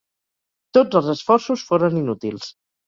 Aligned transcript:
Tots 0.77 0.99
els 1.01 1.11
esforços 1.15 1.67
foren 1.71 2.03
inútils. 2.05 2.55